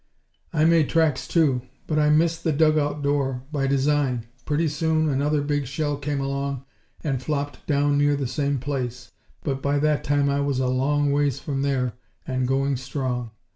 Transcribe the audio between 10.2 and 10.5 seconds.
I